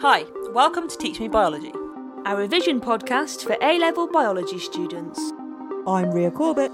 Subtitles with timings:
[0.00, 1.72] Hi, welcome to Teach Me Biology.
[2.26, 5.18] Our revision podcast for A level biology students.
[5.86, 6.70] I'm Ria Corbett.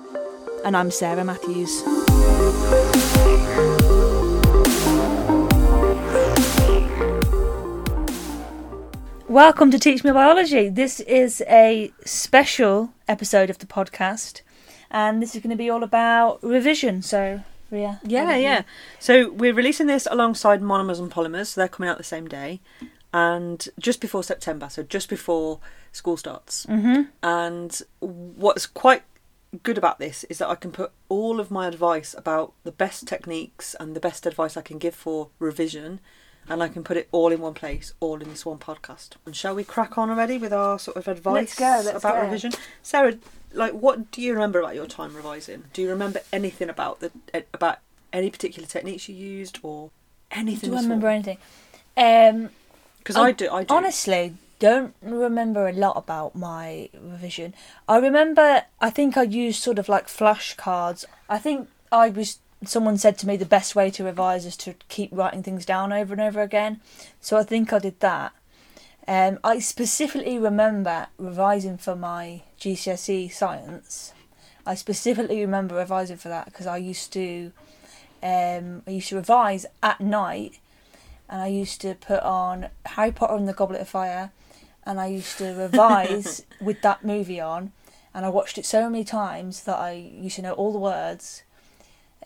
[0.64, 1.84] And I'm Sarah Matthews.
[9.29, 10.68] Welcome to Teach Me Biology.
[10.68, 14.41] This is a special episode of the podcast,
[14.91, 17.02] and this is going to be all about revision.
[17.02, 18.00] So, Ria.
[18.02, 18.62] Yeah, yeah.
[18.98, 21.46] So we're releasing this alongside monomers and polymers.
[21.46, 22.60] So they're coming out the same day,
[23.12, 24.69] and just before September.
[24.69, 25.61] So just before
[25.93, 26.66] school starts.
[26.66, 27.02] Mm-hmm.
[27.23, 29.02] And what's quite
[29.62, 33.07] good about this is that I can put all of my advice about the best
[33.07, 36.01] techniques and the best advice I can give for revision
[36.48, 39.11] and I can put it all in one place, all in this one podcast.
[39.27, 42.16] And shall we crack on already with our sort of advice Let's go, let's about
[42.16, 42.23] go.
[42.23, 42.52] revision?
[42.83, 43.19] Sarah,
[43.52, 45.65] like what do you remember about your time revising?
[45.73, 47.79] Do you remember anything about the eh, about
[48.13, 49.91] any particular techniques you used or
[50.30, 50.71] anything?
[50.71, 51.38] Do I remember anything?
[51.97, 52.51] Um,
[53.02, 53.50] Because I, do.
[53.50, 53.74] I do.
[53.74, 57.52] honestly don't remember a lot about my revision.
[57.88, 61.04] I remember I think I used sort of like flashcards.
[61.28, 64.75] I think I was someone said to me the best way to revise is to
[64.88, 66.80] keep writing things down over and over again.
[67.20, 68.32] So I think I did that.
[69.08, 74.12] Um, I specifically remember revising for my GCSE science.
[74.64, 77.50] I specifically remember revising for that because I used to,
[78.22, 80.60] um, I used to revise at night,
[81.33, 84.33] and I used to put on Harry Potter and the Goblet of Fire,
[84.84, 87.72] and I used to revise with that movie on,
[88.12, 91.43] and I watched it so many times that I used to know all the words.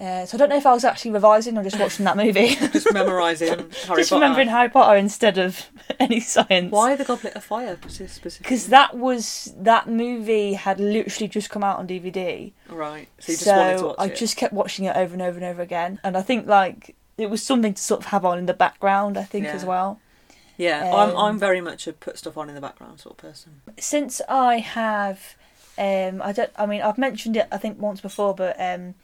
[0.00, 2.54] Uh, so I don't know if I was actually revising or just watching that movie.
[2.72, 4.14] just memorising Harry just Potter.
[4.14, 5.66] remembering Harry Potter instead of
[6.00, 6.72] any science.
[6.72, 8.42] Why the Goblet of Fire specifically?
[8.42, 12.52] Because that was that movie had literally just come out on DVD.
[12.68, 13.08] Right.
[13.20, 14.16] So you just so wanted to watch I it.
[14.16, 17.30] just kept watching it over and over and over again, and I think like it
[17.30, 19.16] was something to sort of have on in the background.
[19.16, 19.54] I think Yeah.
[19.54, 20.00] as well.
[20.58, 23.18] Yeah, I'm um, I'm very much a put stuff on in the background sort of
[23.18, 23.60] person.
[23.78, 25.36] Since I have,
[25.76, 26.50] um, I don't.
[26.56, 28.94] I mean, I've mentioned it I think once before, but um,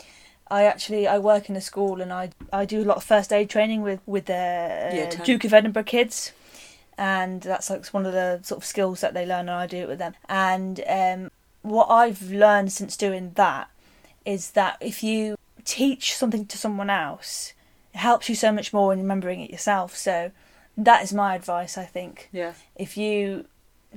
[0.50, 3.32] I actually I work in a school and I I do a lot of first
[3.32, 6.32] aid training with with the uh, Duke of Edinburgh kids.
[6.98, 9.78] And that's like one of the sort of skills that they learn, and I do
[9.78, 10.14] it with them.
[10.28, 11.30] And um,
[11.62, 13.70] what I've learned since doing that
[14.24, 17.54] is that if you teach something to someone else,
[17.94, 19.96] it helps you so much more in remembering it yourself.
[19.96, 20.30] So
[20.76, 21.76] that is my advice.
[21.76, 22.54] I think Yeah.
[22.76, 23.46] if you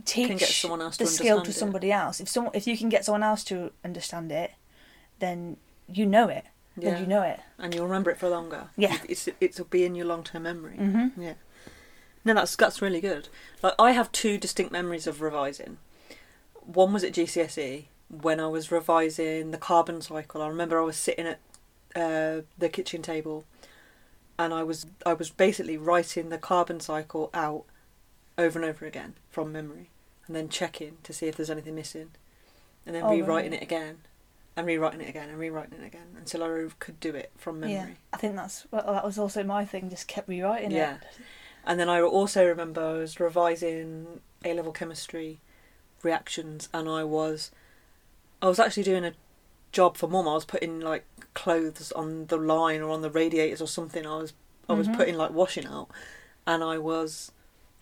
[0.03, 1.59] teach get someone else to the skill to understand it.
[1.59, 4.51] somebody else, if someone if you can get someone else to understand it,
[5.19, 5.57] then
[5.87, 6.45] you know it.
[6.77, 6.91] Yeah.
[6.91, 7.39] Then you know it.
[7.57, 8.69] And you'll remember it for longer.
[8.75, 8.97] Yeah.
[9.07, 10.75] It's it'll be in your long term memory.
[10.77, 11.21] Mm-hmm.
[11.21, 11.33] Yeah.
[12.25, 13.29] No, that's that's really good.
[13.61, 15.77] Like I have two distinct memories of revising.
[16.65, 20.41] One was at GCSE when I was revising the carbon cycle.
[20.41, 21.39] I remember I was sitting at
[21.95, 23.45] uh, the kitchen table,
[24.37, 27.63] and I was I was basically writing the carbon cycle out
[28.37, 29.89] over and over again from memory,
[30.27, 32.11] and then checking to see if there's anything missing,
[32.85, 33.61] and then Oh, rewriting right.
[33.61, 33.99] it again,
[34.55, 37.73] and rewriting it again, and rewriting it again until I could do it from memory.
[37.75, 39.89] Yeah, I think that's well, that was also my thing.
[39.89, 40.95] Just kept rewriting Yeah.
[40.95, 41.01] it.
[41.67, 45.39] And then I also remember I was revising A level chemistry
[46.03, 47.49] reactions, and I was,
[48.41, 49.13] I was actually doing a
[49.75, 50.27] job for mum.
[50.27, 51.03] I was putting like
[51.33, 54.05] clothes on the line or on the radiators or something.
[54.07, 54.33] I was,
[54.69, 54.95] I was Mhm.
[54.97, 55.89] putting like washing out,
[56.47, 57.31] and I was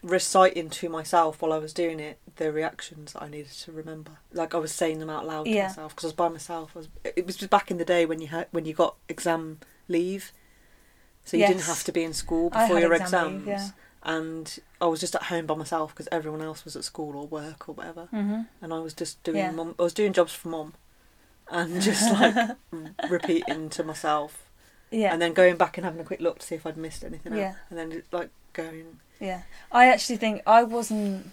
[0.01, 4.11] reciting to myself while I was doing it the reactions that I needed to remember.
[4.33, 6.71] Like I was saying them out loud to myself because I was by myself.
[6.75, 9.59] I was, it was back in the day when you had when you got exam
[9.87, 10.31] leave,
[11.23, 13.05] so you didn't have to be in school before your exam
[13.35, 13.69] exams leave, yeah.
[14.03, 17.27] and I was just at home by myself because everyone else was at school or
[17.27, 18.41] work or whatever, Mm-hmm.
[18.61, 19.51] and I was just doing Yeah.
[19.51, 20.73] mum, I was doing jobs for mum,
[21.51, 22.57] and just like
[23.09, 24.45] repeating to myself,
[24.91, 25.11] Yeah.
[25.13, 27.33] and then going back and having a quick look to see if I'd missed anything
[27.35, 27.49] Yeah.
[27.49, 31.31] out, and then like going, Yeah, I actually think I wasn't.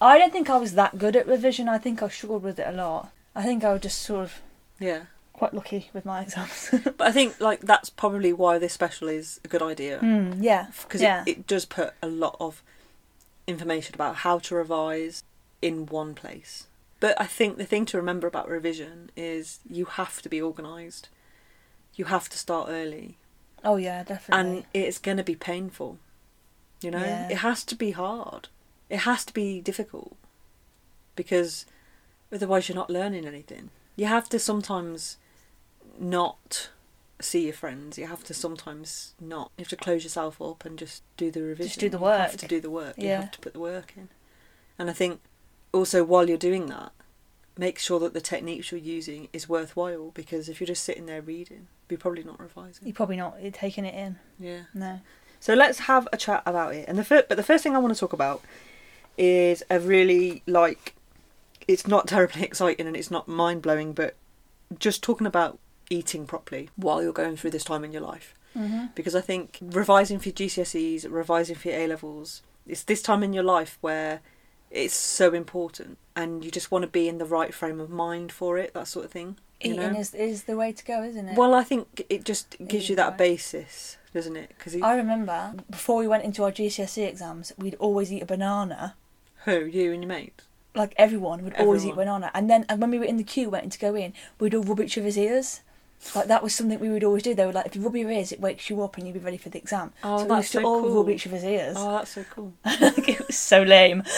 [0.00, 1.68] I don't think I was that good at revision.
[1.68, 3.10] I think I struggled with it a lot.
[3.34, 4.40] I think I was just sort of
[4.78, 5.02] yeah.
[5.34, 6.70] quite lucky with my exams.
[6.84, 10.68] But I think like that's probably why this special is a good idea mm, yeah,
[10.82, 12.62] because yeah, it, it does put a lot of
[13.46, 15.22] information about how to revise
[15.60, 16.66] in one place.
[17.00, 21.08] But I think the thing to remember about revision is you have to be organised.
[21.94, 23.16] You have to start early.
[23.64, 24.38] oh yeah, definitely.
[24.56, 25.98] And it's going to be painful.
[26.82, 26.98] You know?
[27.00, 27.28] Yeah.
[27.30, 28.48] It has to be hard.
[28.88, 30.16] It has to be difficult.
[31.16, 31.66] Because
[32.32, 33.70] otherwise you're not learning anything.
[33.96, 35.16] You have to sometimes
[35.98, 36.70] not
[37.20, 37.98] see your friends.
[37.98, 39.50] You have to sometimes not.
[39.58, 41.66] You have to close yourself up and just do the revision.
[41.68, 42.38] Just do the You have work.
[42.40, 42.94] to do the work.
[42.96, 43.20] You Yeah.
[43.22, 44.08] have to put the work in.
[44.78, 45.20] And I think
[45.72, 46.92] also while you're doing that,
[47.58, 51.22] make sure that the techniques you're using is worthwhile because if you're just sitting there
[51.22, 52.86] reading, you're probably not revising.
[52.86, 54.18] You're probably not taking it in.
[54.38, 54.62] Yeah.
[54.72, 55.00] No.
[55.40, 56.86] So let's have a chat about it.
[56.88, 58.42] And the fir- but the first thing I want to talk about
[59.16, 60.94] is a really like
[61.66, 64.16] it's not terribly exciting and it's not mind blowing, but
[64.78, 65.58] just talking about
[65.88, 68.34] eating properly while you're going through this time in your life.
[68.56, 68.86] Mm-hmm.
[68.94, 73.44] Because I think revising for GCSEs, revising for A levels, it's this time in your
[73.44, 74.20] life where
[74.70, 78.30] it's so important and you just want to be in the right frame of mind
[78.32, 79.36] for it, that sort of thing.
[79.60, 79.98] You Eating know?
[79.98, 81.36] is is the way to go, isn't it?
[81.36, 84.50] Well, I think it just gives you that basis, doesn't it?
[84.56, 88.94] Because I remember before we went into our GCSE exams, we'd always eat a banana.
[89.44, 90.42] who you and your mate.
[90.74, 92.20] Like everyone would always eat Everyone.
[92.20, 94.54] banana, and then and when we were in the queue waiting to go in, we'd
[94.54, 95.60] all rub each other's ears.
[96.14, 97.34] Like that was something we would always do.
[97.34, 99.20] They were like, if you rub your ears, it wakes you up and you'll be
[99.20, 99.92] ready for the exam.
[100.02, 100.96] Oh, so we that's used to so all cool.
[100.96, 101.76] rub each other's ears.
[101.78, 102.52] Oh, that's so cool.
[102.64, 104.02] it was so lame.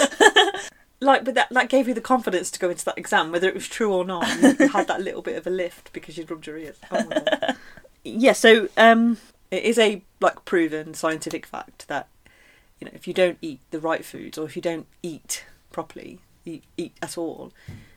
[1.03, 3.55] Like, but that that gave you the confidence to go into that exam, whether it
[3.55, 4.25] was true or not.
[4.41, 6.77] You, you had that little bit of a lift because you'd rubbed your ears.
[6.93, 7.57] Oh my God.
[8.05, 8.33] yeah.
[8.33, 9.19] So, um,
[9.51, 12.07] it is a like proven scientific fact that
[12.79, 16.21] you know if you don't eat the right foods or if you don't eat properly,
[16.45, 17.53] eat at all,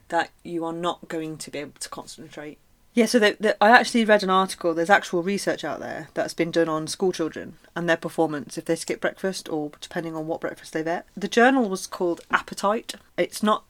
[0.08, 2.58] that you are not going to be able to concentrate.
[2.96, 4.74] Yeah, so the, the, I actually read an article.
[4.74, 8.64] There's actual research out there that's been done on school children and their performance if
[8.66, 11.04] they skip breakfast or depending on what breakfast they've ate.
[11.16, 12.96] The journal was called Appetite.
[13.18, 13.66] It's not,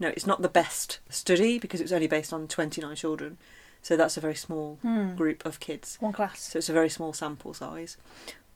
[0.00, 3.38] no, it's not the best study because it was only based on 29 children,
[3.80, 5.14] so that's a very small Hmm.
[5.14, 5.96] group of kids.
[6.00, 6.40] One class.
[6.40, 7.96] So it's a very small sample size,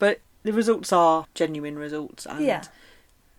[0.00, 2.64] but the results are genuine results and Yeah.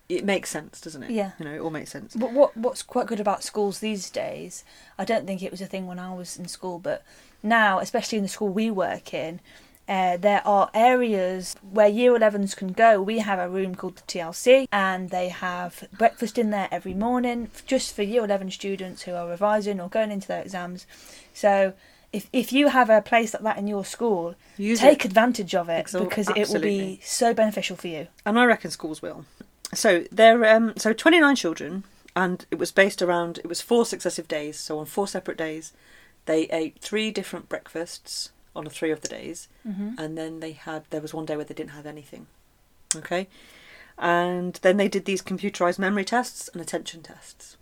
[0.08, 1.10] It makes sense, doesn't it?
[1.10, 1.32] Yeah.
[1.38, 2.14] you know, it all makes sense.
[2.14, 4.64] But what what's quite good about schools these days,
[4.98, 7.02] I don't think it was a thing when I was in school, but
[7.42, 9.40] now, especially in the school we work in,
[9.88, 13.02] uh, there are areas where year 11s can go.
[13.02, 17.50] We have a room called the TLC, and they have breakfast in there every morning
[17.66, 20.86] just for year 11 students who are revising or going into their exams.
[21.34, 21.74] So
[22.14, 25.06] if, if you have a place like that in your school, Use take it.
[25.06, 28.06] advantage of it because it will be so beneficial for you.
[28.24, 29.26] and I reckon schools will.
[29.72, 31.84] So there, um, so twenty nine children,
[32.14, 33.38] and it was based around.
[33.38, 34.58] It was four successive days.
[34.58, 35.72] So on four separate days,
[36.26, 39.94] they ate three different breakfasts on three of the days, Mm-hmm.
[39.98, 40.84] and then they had.
[40.90, 42.26] There was one day where they didn't have anything.
[42.96, 43.26] Okay,
[43.98, 47.56] and then they did these computerized memory tests and attention tests,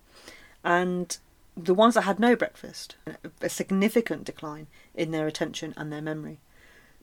[0.63, 1.17] and
[1.57, 2.97] the ones that had no breakfast,
[3.41, 6.39] a significant decline in their attention and their memory.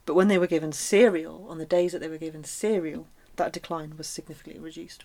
[0.06, 3.08] But when they were given cereal, on the days that they were given cereal,
[3.40, 5.04] that decline was significantly reduced.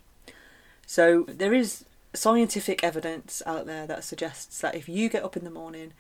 [0.87, 5.45] So there is scientific evidence out there that suggests that if you get up in
[5.45, 5.93] the morning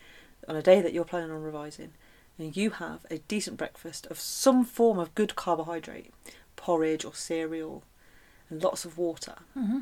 [0.46, 1.92] on a day that you're planning on revising
[2.38, 6.12] and you have a decent breakfast of some form of good carbohydrate,
[6.56, 7.82] porridge or cereal,
[8.50, 9.80] and lots of water, Mm-hmm.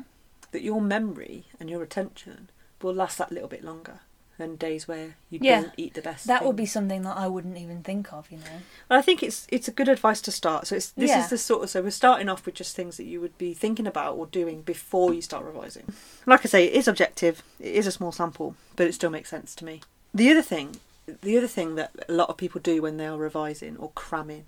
[0.51, 2.49] that your memory and your attention
[2.81, 3.99] will last that little bit longer
[4.37, 5.61] than days where you Yeah.
[5.61, 6.25] don't eat the best.
[6.27, 8.61] That would be something that I wouldn't even think of, you know.
[8.89, 10.67] Well, I think it's it's a good advice to start.
[10.67, 11.23] So it's this Yeah.
[11.23, 13.53] is the sort of so we're starting off with just things that you would be
[13.53, 15.93] thinking about or doing before you start revising.
[16.25, 17.43] Like I say, it is objective.
[17.59, 19.81] It is a small sample, but it still makes sense to me.
[20.13, 20.77] The other thing,
[21.21, 24.45] the other thing that a lot of people do when they are revising or cramming,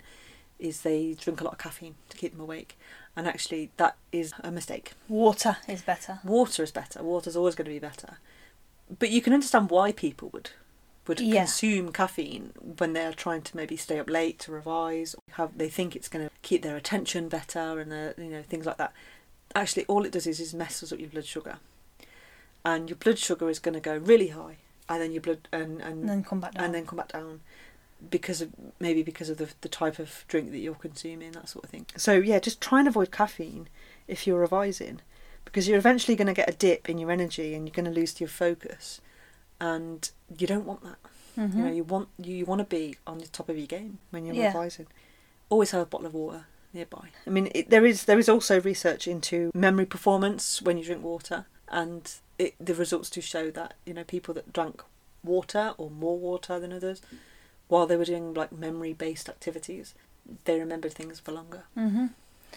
[0.58, 2.78] is they drink a lot of caffeine to keep them awake,
[3.16, 4.94] and actually that is a mistake.
[5.10, 6.20] Water is better.
[6.24, 7.04] Water is better.
[7.04, 8.18] Water's always going to be better.
[9.00, 10.52] But you can understand why people would
[11.08, 11.42] would Yeah.
[11.42, 15.16] consume caffeine when they're trying to maybe stay up late to revise.
[15.34, 18.66] Have they think it's going to keep their attention better and their, you know things
[18.66, 18.92] like that.
[19.54, 21.58] Actually, all it does is is messes up your blood sugar,
[22.64, 24.58] and your blood sugar is going to go really high,
[24.90, 26.64] and then your blood and and And then come back down.
[26.66, 27.42] and then come back down
[28.10, 31.64] because of maybe because of the the type of drink that you're consuming that sort
[31.64, 33.68] of thing so yeah just try and avoid caffeine
[34.08, 35.00] if you're revising
[35.46, 38.00] because you're eventually going to get a dip in your energy and you're going to
[38.00, 39.00] lose your focus.
[39.62, 40.98] And you don't want that.
[41.38, 41.56] Mhm.
[41.58, 43.98] you know you want you, you want to be on the top of your game
[44.10, 44.48] when you're Yeah.
[44.48, 44.88] revising
[45.50, 47.10] always have a bottle of water nearby.
[47.28, 51.04] I mean it, there is there is also research into memory performance when you drink
[51.04, 51.46] water.
[51.68, 52.10] And
[52.40, 54.82] it, the results do show that you know people that drank
[55.26, 57.02] water or more water than others
[57.68, 59.94] while they were doing like memory based activities
[60.46, 61.64] they remembered things for longer.
[61.74, 62.08] Hmm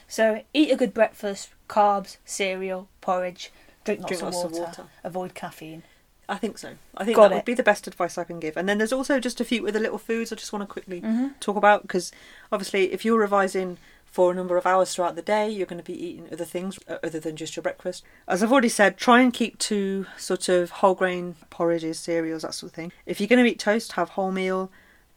[0.07, 3.53] So eat a good breakfast, carbs, cereal, porridge,
[3.85, 4.85] drink lots, Drink of, lots of water, water.
[5.05, 5.83] avoid caffeine.
[6.31, 6.75] I think so.
[6.97, 7.39] I think Got that it.
[7.39, 8.57] would be the best advice I can give.
[8.59, 11.01] And then there's also just a few other little foods I just want to quickly
[11.01, 11.29] Mm-hmm.
[11.41, 12.13] talk about because
[12.53, 15.85] obviously if you're revising for a number of hours throughout the day, you're going to
[15.93, 18.05] be eating other things uh, other than just your breakfast.
[18.27, 22.53] As I've already said, try and keep to sort of whole grain porridges, cereals, that
[22.55, 22.93] sort of thing.
[23.07, 24.69] If you're going to eat toast, have wholemeal.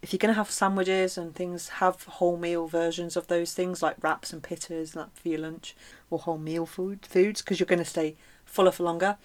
[0.02, 4.04] If you're going to have sandwiches and things, have wholemeal versions of those things like
[4.04, 5.76] wraps and pittas like for your lunch
[6.10, 9.18] or wholemeal food foods because you're going to stay fuller for longer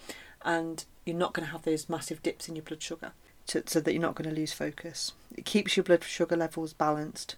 [0.45, 3.13] and you're not going to have those massive dips in your blood sugar
[3.47, 5.13] to, so that you're not going to lose focus.
[5.35, 7.37] It keeps your blood sugar levels balanced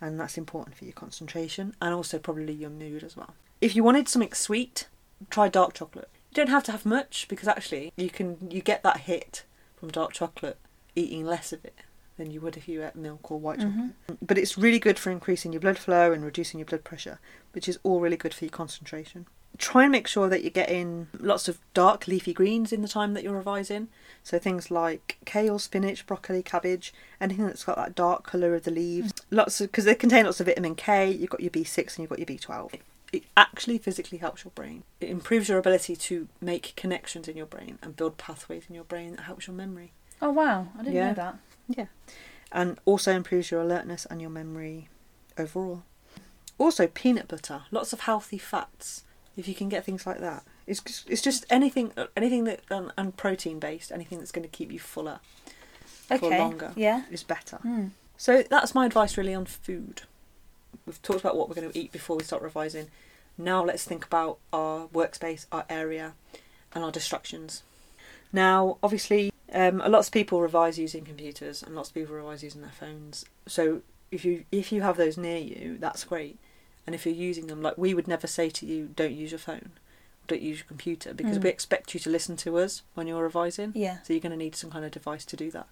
[0.00, 3.34] and that's important for your concentration and also probably your mood as well.
[3.60, 4.88] If you wanted something sweet,
[5.30, 6.08] try dark chocolate.
[6.30, 9.44] You don't have to have much because actually you can you get that hit
[9.76, 10.58] from dark chocolate
[10.96, 11.82] eating less of it
[12.22, 13.92] than you would if you ate milk or white chocolate.
[14.08, 14.16] Mhm.
[14.22, 17.18] But it's really good for increasing your blood flow and reducing your blood pressure,
[17.52, 19.26] which is all really good for your concentration.
[19.58, 23.12] Try and make sure that you're getting lots of dark leafy greens in the time
[23.14, 23.88] that you're revising.
[24.22, 28.70] So things like kale, spinach, broccoli, cabbage, anything that's got that dark colour of the
[28.70, 29.12] leaves.
[29.30, 31.10] Lots of because they contain lots of vitamin K.
[31.10, 32.72] You've got your B6 and you've got your B12.
[33.12, 34.84] It actually physically helps your brain.
[35.00, 38.84] It improves your ability to make connections in your brain and build pathways in your
[38.84, 41.08] brain that helps your memory Oh wow, I didn't Yeah.
[41.08, 41.36] know that.
[42.50, 44.88] And also improves your alertness and your memory
[45.38, 45.82] overall.
[46.58, 49.04] Also, peanut butter, lots of healthy fats.
[49.36, 52.92] If you can get things like that, it's just, it's just anything anything that um,
[52.98, 55.20] and protein based, anything that's going to keep you fuller
[56.18, 57.02] for longer Yeah.
[57.10, 57.56] is better.
[57.56, 57.86] Hmm.
[58.18, 60.02] So that's my advice really on food.
[60.86, 62.88] We've talked about what we're going to eat before we start revising.
[63.38, 66.12] Now let's think about our workspace, our area,
[66.74, 67.62] and our distractions.
[68.32, 72.62] Now, obviously, um, lots of people revise using computers, and lots of people revise using
[72.62, 73.24] their phones.
[73.46, 76.38] So if you if you have those near you, that's great.
[76.86, 79.38] And if you're using them, like we would never say to you, don't use your
[79.38, 79.70] phone,
[80.26, 81.44] don't use your computer, because Mm.
[81.44, 83.72] we expect you to listen to us when you're revising.
[83.74, 83.98] Yeah.
[84.02, 85.68] So you're going to need some kind of device to do that.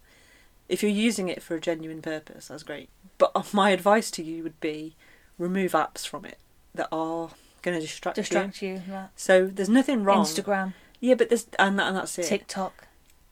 [0.68, 2.90] If you're using it for a genuine purpose, that's great.
[3.18, 4.94] But my advice to you would be
[5.38, 6.38] remove apps from it
[6.74, 7.30] that are
[7.62, 8.22] going to distract, you.
[8.22, 8.82] Distract you.
[8.88, 9.08] Right.
[9.16, 10.24] So there's nothing wrong.
[10.24, 12.24] Instagram, Yeah, but there's and, that, and that's it.
[12.26, 12.86] TikTok.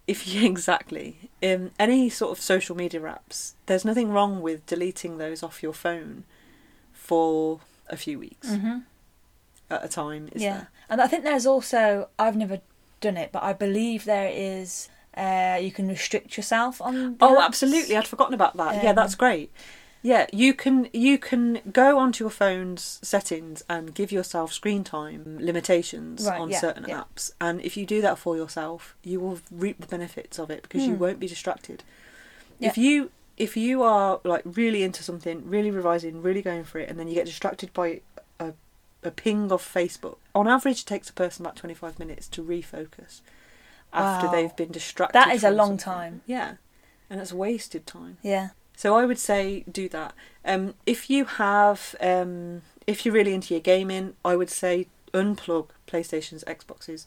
[0.06, 5.18] If you exactly um, any sort of social media apps, there's nothing wrong with deleting
[5.18, 6.24] those off your phone
[6.92, 8.78] for a few weeks Mm-hmm.
[9.70, 10.28] at a time.
[10.32, 10.68] Is yeah, there?
[10.90, 12.60] and I think there's also I've never
[13.00, 14.88] done it, but I believe there is.
[15.16, 17.16] Uh, you can restrict yourself on.
[17.20, 17.44] Oh, apps.
[17.44, 17.96] absolutely!
[17.96, 18.82] I'd forgotten about that.
[18.84, 19.50] yeah, Um, that's great.
[20.02, 25.38] Yeah, you can you can go onto your phone's settings and give yourself screen time
[25.40, 27.02] limitations Right, on yeah, certain yeah.
[27.02, 30.62] apps, and if you do that for yourself, you will reap the benefits of it
[30.62, 31.00] because you Hmm.
[31.00, 31.82] won't be distracted.
[32.60, 32.68] Yeah.
[32.68, 36.88] If you if you are like really into something, really revising, really going for it,
[36.88, 38.00] and then you get distracted by
[38.38, 38.52] a
[39.02, 42.42] a ping of Facebook, on average, it takes a person about twenty five minutes to
[42.42, 43.20] refocus
[43.92, 44.32] after Wow.
[44.32, 45.14] they've been distracted.
[45.14, 45.84] That is a long something.
[45.84, 46.20] time.
[46.26, 46.54] Yeah,
[47.10, 48.18] and it's wasted time.
[48.22, 48.50] Yeah.
[48.78, 50.14] So I would say do that.
[50.44, 55.70] Um, if you have, um, if you're really into your gaming, I would say unplug
[55.88, 57.06] PlayStations, Xboxes,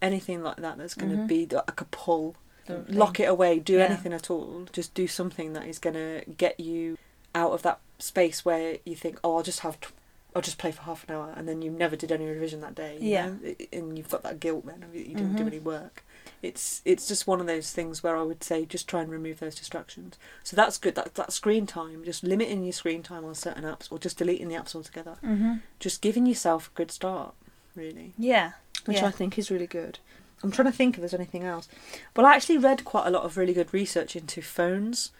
[0.00, 0.78] anything like that.
[0.78, 1.26] That's going to Mhm.
[1.26, 2.36] be like a pull.
[2.66, 3.58] The Lock it away.
[3.58, 3.86] Do Yeah.
[3.86, 4.68] anything at all.
[4.72, 6.96] Just do something that is going to get you
[7.34, 9.80] out of that space where you think, oh, I'll just have.
[9.80, 9.88] T-
[10.36, 12.76] I'll just play for half an hour, and then you never did any revision that
[12.76, 12.98] day.
[13.00, 13.30] Yeah.
[13.30, 13.54] know?
[13.72, 15.46] And you've got that guilt then of you didn't do Mhm.
[15.48, 16.04] any work.
[16.42, 19.40] It's it's just one of those things where I would say just try and remove
[19.40, 20.18] those distractions.
[20.42, 20.94] So that's good.
[20.94, 24.48] That that screen time, just limiting your screen time on certain apps, or just deleting
[24.48, 25.16] the apps altogether.
[25.24, 25.54] Mm-hmm.
[25.78, 27.34] Just giving yourself a good start,
[27.74, 28.52] really, Yeah.
[28.86, 29.06] which Yeah.
[29.06, 29.98] I think is really good.
[30.42, 31.68] I'm trying to think if there's anything else.
[32.16, 35.12] Well, I actually read quite a lot of really good research into phones,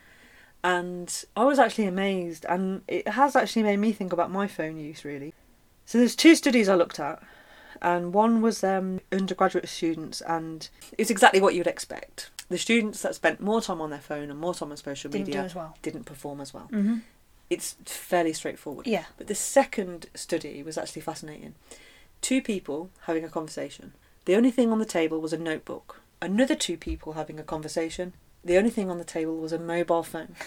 [0.65, 4.79] and I was actually amazed, and it has actually made me think about my phone
[4.79, 5.35] use really.
[5.85, 7.23] So there's two studies I looked at,
[7.83, 10.69] and one was um, undergraduate students, and
[10.99, 12.31] it's exactly what you'd expect.
[12.49, 15.29] The students that spent more time on their phone and more time on social Didn't
[15.29, 15.77] media as well.
[15.83, 16.69] didn't perform as well.
[16.73, 16.99] Mm-hmm.
[17.49, 18.87] It's fairly straightforward.
[18.87, 19.05] Yeah.
[19.19, 21.55] But the second study was actually fascinating.
[22.21, 23.93] Two people having a conversation.
[24.25, 26.01] The only thing on the table was a notebook.
[26.23, 28.13] Another two people having a conversation.
[28.45, 30.37] The only thing on the table was a mobile phone.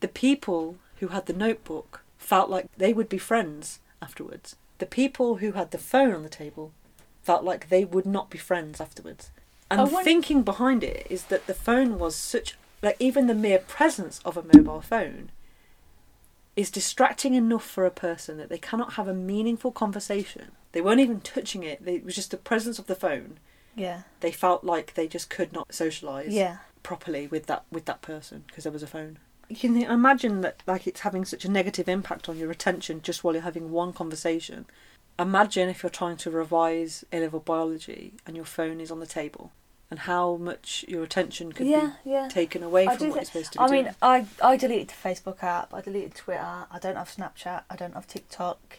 [0.00, 4.56] The people who had the notebook felt like they would be friends afterwards.
[4.82, 6.72] The people who had the phone on the table
[7.22, 9.30] felt like they would not be friends afterwards.
[9.70, 13.28] And I the wonder- thinking behind it is that the phone was such like even
[13.28, 15.30] the mere presence of a mobile phone
[16.56, 20.50] is distracting enough for a person that they cannot have a meaningful conversation.
[20.72, 21.84] They weren't even touching it.
[21.84, 23.38] They, it was just the presence of the phone.
[23.76, 24.02] Yeah.
[24.18, 26.56] They felt like they just could not socialise Yeah.
[26.82, 29.20] properly with that with that person because there was a phone.
[29.52, 33.22] You can imagine that like it's having such a negative impact on your attention just
[33.22, 34.64] while you're having one conversation.
[35.18, 39.06] Imagine if you're trying to revise A level biology and your phone is on the
[39.06, 39.52] table
[39.90, 41.92] and how much your attention could Yeah.
[42.02, 42.28] Yeah.
[42.28, 43.84] be taken away I from what thi- you're supposed to be I doing.
[43.84, 45.74] mean, I I deleted the Facebook app.
[45.74, 46.66] I deleted Twitter.
[46.70, 47.64] I don't have Snapchat.
[47.68, 48.78] I don't have TikTok.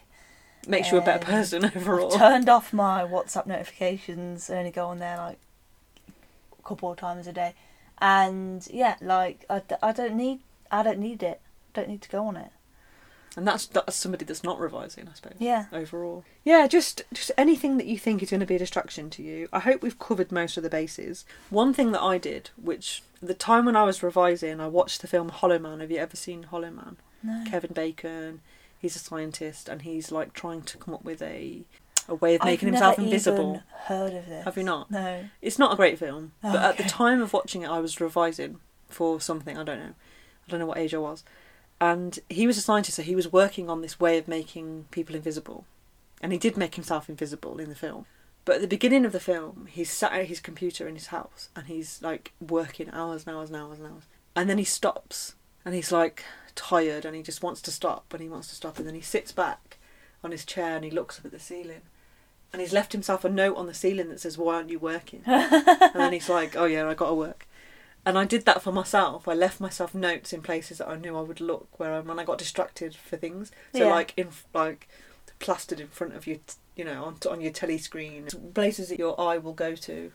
[0.68, 2.16] Makes you a better um, person overall.
[2.16, 4.50] i Turned off my WhatsApp notifications.
[4.50, 5.38] I only go on there like
[6.60, 7.54] a couple of times a day.
[8.00, 10.40] And yeah, like I, I don't need
[10.74, 11.40] I don't need it.
[11.74, 12.52] Don't need to go on it.
[13.36, 15.34] And that's that's somebody that's not revising, I suppose.
[15.40, 15.66] Yeah.
[15.72, 16.24] Overall.
[16.44, 19.48] Yeah, just just anything that you think is going to be a distraction to you.
[19.52, 21.26] I hope we've covered most of the bases.
[21.50, 25.08] One thing that I did, which the time when I was revising, I watched the
[25.08, 25.80] film Hollow Man.
[25.80, 26.98] Have you ever seen Hollow Man?
[27.24, 27.44] No.
[27.50, 28.42] Kevin Bacon.
[28.78, 31.64] He's a scientist, and he's like trying to come up with a
[32.08, 33.34] a way of making himself invisible.
[33.36, 34.08] I've himself never invisible.
[34.10, 34.46] Even heard of this?
[34.46, 34.92] Have you not?
[34.92, 35.24] No.
[35.42, 38.00] It's not a great film, Oh, but at the time of watching it, I was
[38.02, 39.58] revising for something.
[39.58, 39.94] I don't know.
[40.48, 41.24] I don't know what age I was.
[41.80, 45.16] And he was a scientist, so he was working on this way of making people
[45.16, 45.66] invisible.
[46.22, 48.06] And he did make himself invisible in the film.
[48.46, 51.50] But at the beginning of the film, he's sat at his computer in his house
[51.56, 54.04] and he's like working hours and hours and hours and hours.
[54.36, 56.24] And then he stops and he's like
[56.56, 58.78] tired and he just wants to stop and he wants to stop.
[58.78, 59.78] And then he sits back
[60.24, 61.82] on his chair and he looks up at the ceiling.
[62.52, 65.24] And he's left himself a note on the ceiling that says, Why aren't you working?
[65.26, 67.48] and then he's like, "Oh yeah, I got to work."
[68.06, 69.28] And I did that for myself.
[69.28, 72.20] I left myself notes in places that I knew I would look where I, when
[72.20, 73.52] I got distracted for things.
[73.74, 73.92] So Yeah.
[73.92, 74.90] like in like
[75.40, 79.00] plastered in front of you, t- you know, on on your telly screen, places that
[79.00, 80.12] your eye will go to.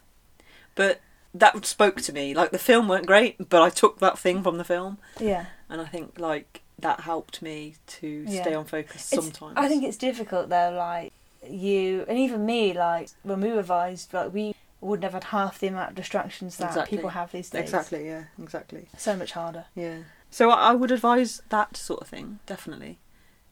[0.74, 1.00] But
[1.34, 2.34] that spoke to me.
[2.34, 5.46] Like the film weren't great, but I took that thing from the film, Yeah.
[5.68, 8.42] and I think like that helped me to Yeah.
[8.42, 9.54] stay on focus It's- sometimes.
[9.56, 11.12] I think it's difficult though, like
[11.48, 15.66] you and even me, like when we revised, like we wouldn't have had half the
[15.66, 16.96] amount of distractions that Exactly.
[16.98, 17.62] people have these days.
[17.62, 18.88] exactly, yeah, exactly.
[18.96, 19.64] So much harder.
[19.74, 19.98] Yeah.
[20.30, 22.98] So I I would advise that sort of thing, definitely.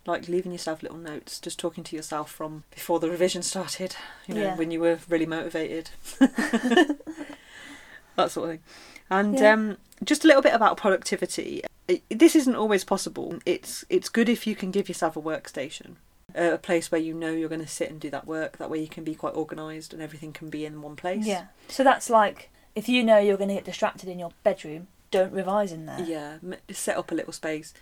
[0.06, 3.96] Like leaving yourself little notes, just talking to yourself from before the revision started,
[4.28, 4.56] you know, Yeah.
[4.56, 5.90] when you were really motivated.
[6.20, 6.96] that
[8.30, 8.60] sort of thing.
[9.10, 9.52] And Yeah.
[9.52, 11.62] um, just a little bit about productivity.
[11.88, 13.38] It, this isn't always possible.
[13.46, 15.96] It's it's good if you can give yourself a workstation,
[16.36, 18.58] a a place where you know you're going to sit and do that work.
[18.58, 21.26] That way you can be quite organised and everything can be in one place.
[21.26, 21.46] Yeah.
[21.68, 25.32] So that's like if you know you're going to get distracted in your bedroom, don't
[25.32, 26.00] revise in there.
[26.00, 26.38] Yeah.
[26.70, 27.72] Set up a little space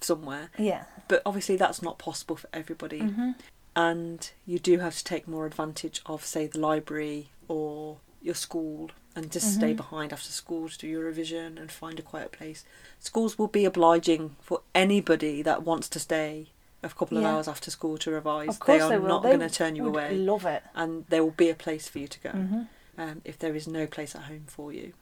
[0.00, 0.50] somewhere.
[0.58, 0.84] Yeah.
[1.08, 3.00] But obviously that's not possible for everybody.
[3.00, 3.30] hmm
[3.76, 8.90] and you do have to take more advantage of, say, the library or your school
[9.14, 9.76] and just stay Mhm.
[9.76, 12.64] behind after school to do your revision and find a quiet place.
[12.98, 16.48] Schools will be obliging for anybody that wants to stay
[16.82, 17.34] a couple of Yeah.
[17.34, 18.48] hours after school to revise.
[18.50, 20.62] Of course they are they not going to turn you away, Love it.
[20.74, 22.62] and there will be a place for you to go hmm
[22.96, 24.92] um, if there is no place at home for you.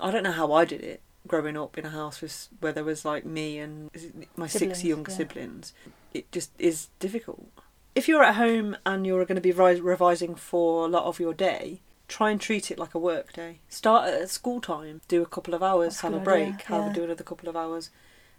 [0.00, 2.82] I don't know how I did it growing up in a house with, where there
[2.84, 3.90] was like me and
[4.36, 5.16] my six Siblings, younger yeah.
[5.16, 5.72] siblings.
[6.12, 7.46] It just is difficult.
[7.94, 11.32] If you're at home and you're going to be revising for a lot of your
[11.32, 13.60] day, try and treat it like a work day.
[13.68, 16.86] Start at school time, do a couple of hours, That's have a break, idea, have
[16.86, 16.92] yeah.
[16.92, 17.90] do another couple of hours,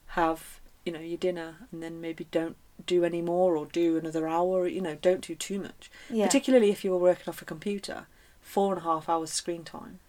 [0.08, 4.28] have you know your dinner, and then maybe don't do any more or do another
[4.28, 4.68] hour.
[4.68, 6.26] You know, don't do too much Yeah.
[6.26, 8.08] particularly if you're working off a computer,
[8.42, 10.00] four and a half hours screen time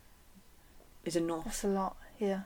[1.05, 1.45] is enough.
[1.45, 1.97] That's a lot.
[2.19, 2.41] Yeah.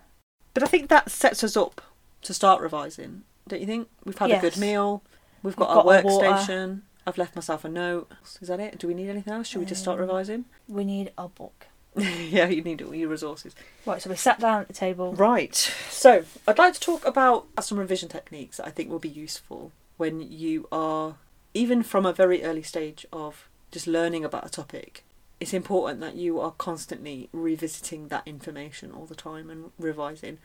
[0.54, 1.80] But I think that sets us up
[2.22, 3.88] to start revising, don't you think?
[4.04, 5.02] We've had a good meal,
[5.42, 8.10] we've We've got our got workstation, I've left myself a note.
[8.40, 8.78] Is that it?
[8.78, 9.46] Do we need anything else?
[9.48, 10.44] Should we just start Um, revising?
[10.68, 11.66] We need a book.
[11.96, 13.54] yeah, you need all your resources.
[13.86, 14.00] Right.
[14.00, 15.14] So we sat down at the table.
[15.14, 15.54] Right.
[15.88, 19.72] So, I'd like to talk about some revision techniques that I think will be useful
[20.00, 21.16] when you are,
[21.52, 25.04] even from a very early stage of just learning about a topic.
[25.38, 30.38] It's important that you are constantly revisiting that information all the time and revising.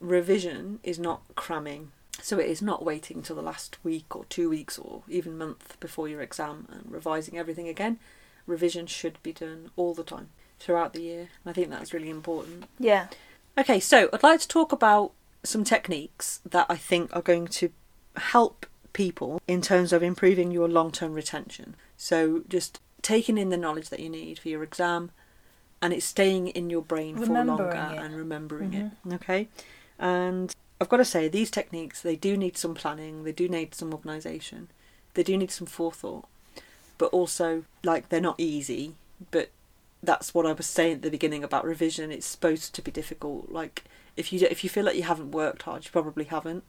[0.00, 4.48] Revision is not cramming, so it is not waiting until the last week or two
[4.48, 7.98] weeks or even month before your exam and revising everything again.
[8.46, 11.28] Revision should be done all the time throughout the year.
[11.44, 12.64] And I think that's really important.
[12.78, 13.08] Yeah.
[13.58, 17.70] Okay, so I'd like to talk about some techniques that I think are going to
[18.16, 21.76] help people in terms of improving your long term retention.
[21.96, 25.10] So just taking in the knowledge that you need for your exam
[25.80, 27.76] and it's staying in your brain for longer it.
[27.76, 28.92] and remembering Mhm.
[29.06, 29.14] it.
[29.14, 29.48] Okay?
[29.98, 33.74] And I've got to say, these techniques, they do need some planning, they do need
[33.74, 34.68] some organisation,
[35.14, 36.26] they do need some forethought,
[36.98, 38.94] but also, like, they're not easy,
[39.30, 39.50] but
[40.02, 42.12] that's what I was saying at the beginning about revision.
[42.12, 43.50] It's supposed to be difficult.
[43.50, 43.84] Like
[44.16, 46.64] if you if you feel like you haven't worked hard, you probably haven't.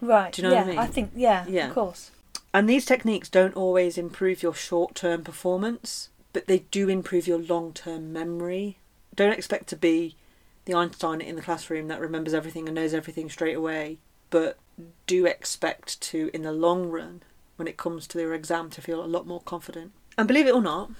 [0.00, 0.32] Right.
[0.32, 0.92] Do you know yeah, what I mean?
[0.92, 1.68] think yeah, Yeah.
[1.68, 2.10] of course.
[2.52, 7.38] And these techniques don't always improve your short term performance, but they do improve your
[7.38, 8.78] long term memory.
[9.14, 10.16] Don't expect to be
[10.64, 13.98] the Einstein in the classroom that remembers everything and knows everything straight away,
[14.30, 14.58] but
[15.06, 17.22] do expect to, in the long run,
[17.56, 19.92] when it comes to your exam, to feel a lot more confident.
[20.16, 20.90] And believe it or not,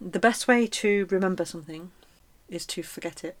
[0.00, 1.90] the best way to remember something
[2.48, 3.36] is to forget it.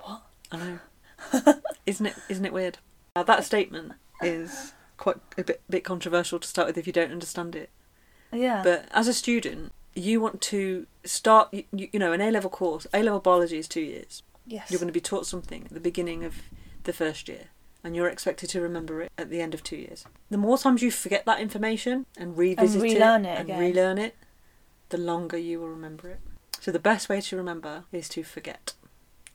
[0.00, 0.22] What?
[0.50, 1.54] I know.
[1.86, 2.14] isn't it?
[2.28, 2.78] Isn't it weird?
[3.14, 7.12] Now that statement is quite a bit bit controversial to start with if you don't
[7.12, 7.70] understand it.
[8.32, 8.62] Yeah.
[8.62, 11.52] But as a student, you want to start.
[11.52, 12.86] You, you know, an A level course.
[12.94, 14.22] A level biology is two years.
[14.46, 14.70] yes.
[14.70, 16.36] You're going to be taught something at the beginning of
[16.84, 17.48] the first year,
[17.84, 20.06] and you're expected to remember it at the end of two years.
[20.30, 23.60] The more times you forget that information and revisit relearn it and again.
[23.60, 24.16] relearn it,
[24.88, 26.20] the longer you will remember it.
[26.60, 28.72] So the best way to remember is to forget.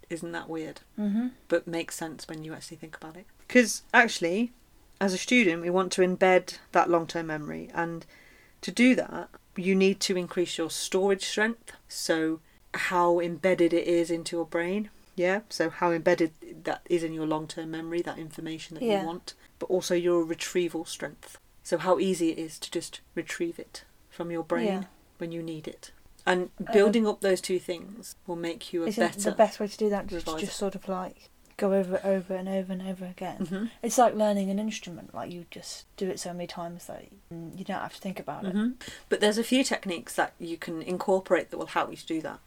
[0.09, 0.81] Isn't that weird?
[0.97, 1.27] Mm-hmm.
[1.47, 3.27] But makes sense when you actually think about it.
[3.47, 4.51] Because actually,
[4.99, 7.69] as a student, we want to embed that long term memory.
[7.73, 8.05] And
[8.61, 11.71] to do that, you need to increase your storage strength.
[11.87, 12.39] So,
[12.73, 14.89] how embedded it is into your brain.
[15.15, 15.41] Yeah.
[15.49, 16.31] So, how embedded
[16.63, 19.01] that is in your long term memory, that information that Yeah.
[19.01, 19.33] you want.
[19.59, 21.37] But also your retrieval strength.
[21.63, 24.83] So, how easy it is to just retrieve it from your brain Yeah.
[25.17, 25.91] when you need it.
[26.25, 27.13] And building uh-huh.
[27.13, 29.17] up those two things will make you a better.
[29.17, 30.39] the best way to do that reviser.
[30.39, 33.39] just sort of like go over it over and over and over again?
[33.45, 33.69] Mhm.
[33.81, 35.13] It's like learning an instrument.
[35.13, 38.45] Like you just do it so many times that you don't have to think about
[38.45, 38.51] it.
[38.53, 38.71] hmm
[39.09, 42.21] But there's a few techniques that you can incorporate that will help you to do
[42.21, 42.39] that.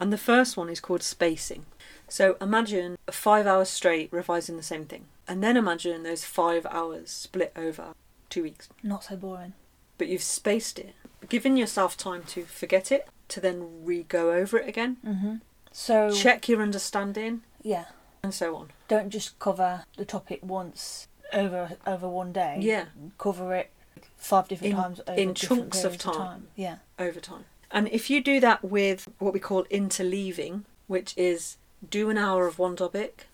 [0.00, 1.66] And the first one is called spacing.
[2.08, 5.06] So imagine five hours straight revising the same thing.
[5.28, 7.94] And then imagine those five hours split over
[8.30, 8.68] two weeks.
[8.82, 9.54] Not so boring.
[9.98, 10.94] But you've spaced it,
[11.28, 15.36] giving yourself time to forget it, to then re go over it again, hmm
[15.72, 17.86] So check your understanding, yeah,
[18.26, 18.70] and so on.
[18.88, 22.58] don't just cover the topic once over over one day.
[22.60, 22.86] Yeah.
[23.18, 23.70] cover it
[24.16, 26.48] five different In- times over in chunks of periods time.
[26.56, 27.44] Yeah, over time.
[27.70, 31.56] And if you do that with what we call interleaving, which is
[31.88, 33.26] do an hour of one topic,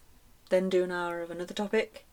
[0.50, 2.05] then do an hour of another topic,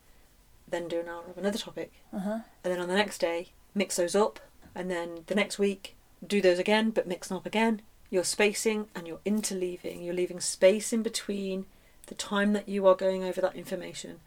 [0.68, 2.40] then do an hour of another topic, uh huh.
[2.64, 4.40] and then on the next day mix those up,
[4.76, 7.82] and then the next week do those again but mix them up again.
[8.10, 10.04] You're spacing and you're interleaving.
[10.04, 11.66] You're leaving space in between
[12.10, 14.20] the time that you are going over that information,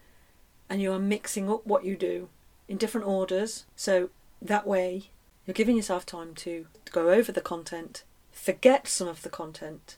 [0.71, 2.29] and you are mixing up what you do
[2.68, 3.64] in different orders.
[3.77, 5.11] So that way,
[5.47, 9.97] you're giving yourself time to go over the content, forget some of the content,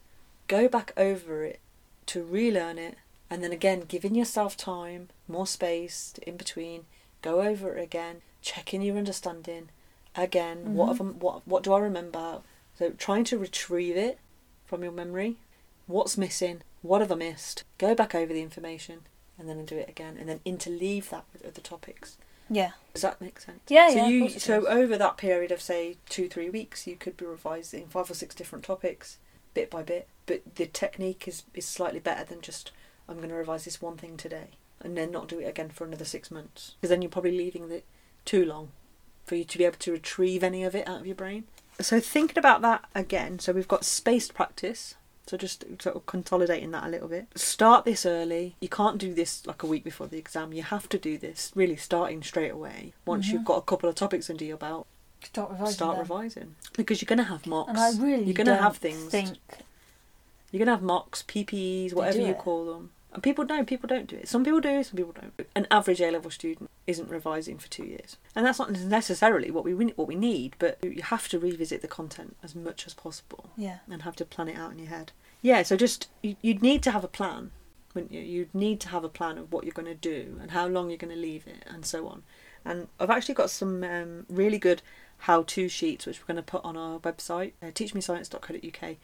[0.48, 1.60] go back over it
[2.06, 2.96] to relearn it,
[3.30, 6.86] and then again giving yourself time, more space in between,
[7.22, 9.68] go over it again, checking your understanding
[10.16, 10.74] again.
[10.74, 10.98] What Mhm.
[10.98, 12.42] have what what do I remember?
[12.78, 14.18] So trying to retrieve it
[14.66, 15.36] from your memory.
[15.86, 16.62] What's missing?
[16.82, 17.64] What have I missed?
[17.78, 19.00] Go back over the information
[19.38, 22.18] and then do it again, and then interleave that with other topics.
[22.48, 23.60] Yeah, Does that make sense?
[23.68, 27.16] Yeah, so yeah, You, so over that period of say two, three weeks, you could
[27.16, 29.18] be revising five or six different topics,
[29.54, 30.08] bit by bit.
[30.26, 32.70] But the technique is is slightly better than just
[33.08, 35.84] I'm going to revise this one thing today and then not do it again for
[35.84, 37.84] another six months because then you're probably leaving it
[38.24, 38.70] too long
[39.24, 41.44] for you to be able to retrieve any of it out of your brain.
[41.80, 44.94] So thinking about that again, so we've got spaced practice.
[45.26, 47.26] So just sort of consolidating that a little bit.
[47.34, 48.56] Start this early.
[48.60, 50.52] You can't do this like a week before the exam.
[50.52, 52.92] You have to do this really starting straight away.
[53.06, 53.32] Once Mhm.
[53.32, 54.86] you've got a couple of topics under your belt,
[55.22, 55.74] start revising.
[55.74, 56.00] start them.
[56.02, 57.70] revising because you're going to have mocks.
[57.70, 59.10] And I really you're going to have things.
[59.10, 59.38] Think
[60.52, 62.38] You're going to have mocks, PPEs, whatever you it.
[62.38, 62.90] call them.
[63.14, 63.66] And people don't.
[63.66, 64.28] People don't do it.
[64.28, 64.82] Some people do.
[64.82, 65.48] Some people don't.
[65.54, 69.64] An average A level student isn't revising for two years, and that's not necessarily what
[69.64, 70.56] we what we need.
[70.58, 74.24] But you have to revisit the content as much as possible yeah, and have to
[74.24, 75.12] plan it out in your head.
[75.42, 77.52] Yeah, so just you, you'd need to have a plan,
[77.94, 78.20] wouldn't you?
[78.20, 80.90] You'd need to have a plan of what you're going to do and how long
[80.90, 82.24] you're going to leave it and so on.
[82.64, 84.82] And I've actually got some um, really good
[85.18, 88.96] how-to sheets which we're going to put on our website, uh, teachmescience.co.uk.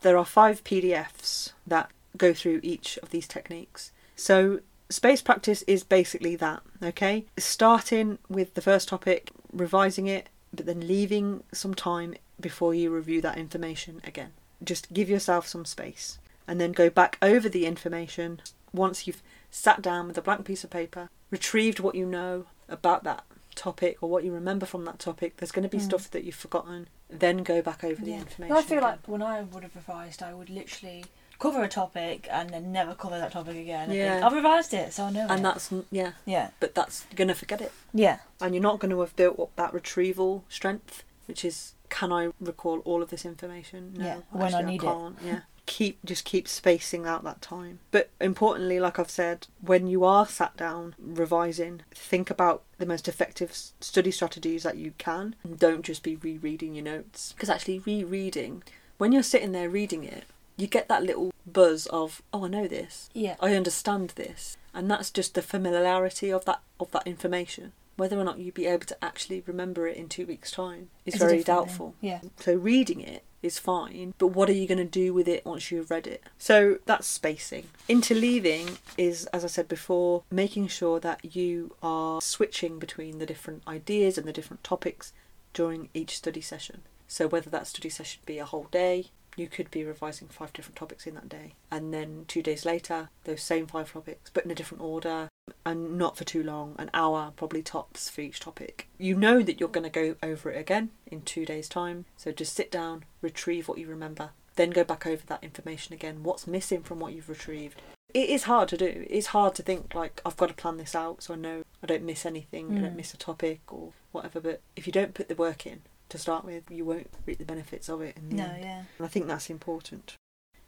[0.00, 3.92] There are five PDFs that go through each of these techniques.
[4.16, 7.24] So space practice is basically that, okay?
[7.38, 13.20] Starting with the first topic, revising it, but then leaving some time before you review
[13.22, 14.32] that information again.
[14.62, 18.40] Just give yourself some space and then go back over the information
[18.72, 23.04] once you've sat down with a blank piece of paper, retrieved what you know about
[23.04, 25.36] that topic or what you remember from that topic.
[25.36, 25.84] There's going to be Mm.
[25.84, 26.88] stuff that you've forgotten.
[27.08, 28.56] Then go back over the information.
[28.56, 28.90] I feel again.
[28.90, 31.04] like when I would have revised, I would literally
[31.40, 33.90] cover a topic and then never cover that topic again.
[33.90, 34.20] Yeah.
[34.24, 35.26] I've revised it, so I know.
[35.28, 35.42] and it.
[35.42, 37.72] that's mm, yeah, yeah, but that's going to forget it.
[37.92, 42.12] yeah, and you're not going to have built up that retrieval strength, which is can
[42.12, 43.94] I recall all of this information?
[43.96, 44.86] No, Yeah, when I need it.
[44.86, 45.16] can't.
[45.24, 47.80] Yeah, keep just keep spacing out that time.
[47.90, 53.08] But importantly, like I've said, when you are sat down revising, think about the most
[53.08, 57.32] effective study strategies that you can, and don't just be rereading your notes.
[57.32, 58.62] Because actually, rereading
[58.98, 60.24] when you're sitting there reading it,
[60.60, 63.10] you get that little buzz of oh, I know this.
[63.14, 63.36] yeah.
[63.40, 67.72] I understand this, and that's just the familiarity of that of that information.
[67.96, 71.14] Whether or not you'd be able to actually remember it in two weeks' time is
[71.14, 71.66] It's very different thing.
[71.66, 71.94] doubtful.
[72.00, 75.44] Yeah, So reading it is fine, but what are you going to do with it
[75.44, 76.22] once you've read it?
[76.38, 77.68] So that's spacing.
[77.90, 83.62] Interleaving is, as I said before, making sure that you are switching between the different
[83.68, 85.12] ideas and the different topics
[85.52, 86.80] during each study session.
[87.06, 90.76] So whether that study session be a whole day, you could be revising five different
[90.76, 94.50] topics in that day, and then two days later, those same five topics, but in
[94.50, 95.28] a different order,
[95.64, 98.88] and not for too long, an hour probably tops for each topic.
[98.98, 102.32] You know that you're going to go over it again in two days' time, so
[102.32, 106.22] just sit down, retrieve what you remember, then go back over that information again.
[106.22, 107.80] What's missing from what you've retrieved?
[108.12, 109.06] It is hard to do.
[109.08, 111.86] It's hard to think like I've got to plan this out so I know I
[111.86, 112.96] don't miss anything, I don't Mm.
[112.96, 114.40] miss a topic or whatever.
[114.40, 117.44] But if you don't put the work in to start with, you won't reap the
[117.44, 118.16] benefits of it.
[118.16, 118.62] In the No, end.
[118.62, 118.82] yeah.
[118.98, 120.14] And I think that's important.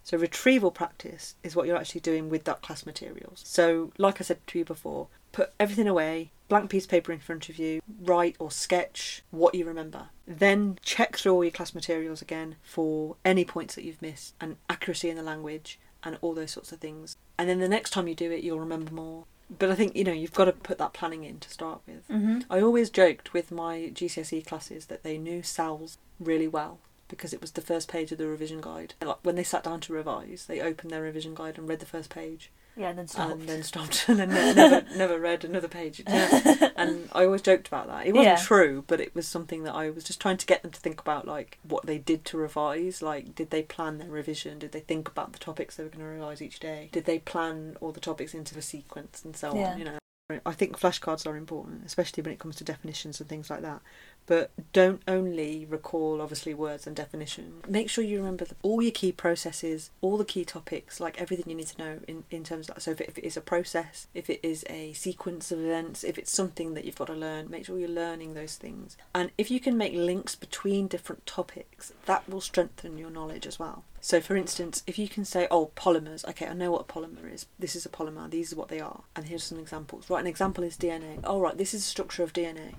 [0.04, 3.42] So retrieval practice is what you're actually doing with that class materials.
[3.44, 7.20] So like I said to you before, put everything away, blank piece of paper in
[7.20, 10.06] front of you, write or sketch what you remember.
[10.26, 14.56] Then check through all your class materials again for any points that you've missed and
[14.68, 17.16] accuracy in the language and all those sorts of things.
[17.38, 19.24] And then the next time you do it you'll remember more.
[19.58, 22.08] But I think, you know, you've got to put that planning in to start with.
[22.08, 22.40] Mm-hmm.
[22.50, 27.40] I always joked with my GCSE classes that they knew cells really well because it
[27.40, 28.94] was the first page of the revision guide.
[29.00, 31.80] And, like, when they sat down to revise, they opened their revision guide and read
[31.80, 33.30] the first page Yeah, and then stop.
[33.32, 36.02] and then stopped and then never never read another page.
[36.06, 36.70] Yeah.
[36.76, 38.06] and I always joked about that.
[38.06, 38.42] It wasn't Yeah.
[38.44, 41.00] true, but it was something that I was just trying to get them to think
[41.00, 43.02] about, like what they did to revise.
[43.02, 44.58] Like, did they plan their revision?
[44.58, 46.88] Did they think about the topics they were going to revise each day?
[46.92, 49.72] Did they plan all the topics into a sequence and so Yeah.
[49.72, 49.78] on?
[49.78, 49.98] You know.
[50.46, 53.82] I think flashcards are important, especially when it comes to definitions and things like that.
[54.26, 57.64] But don't only recall, obviously, words and definitions.
[57.68, 61.56] Make sure you remember all your key processes, all the key topics, like everything you
[61.56, 62.82] need to know in, in terms of that.
[62.82, 66.04] So, if it, if it is a process, if it is a sequence of events,
[66.04, 68.96] if it's something that you've got to learn, make sure you're learning those things.
[69.14, 73.58] And if you can make links between different topics, that will strengthen your knowledge as
[73.58, 73.84] well.
[74.00, 77.32] So, for instance, if you can say, oh, polymers, okay, I know what a polymer
[77.32, 77.46] is.
[77.58, 79.02] This is a polymer, these are what they are.
[79.14, 80.10] And here's some examples.
[80.10, 81.20] Right, an example is DNA.
[81.22, 82.74] Oh, right, this is the structure of DNA.